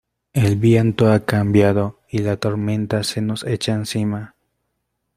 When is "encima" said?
3.75-4.33